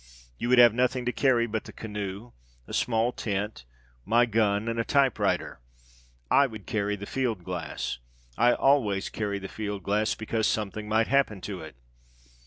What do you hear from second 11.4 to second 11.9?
to it.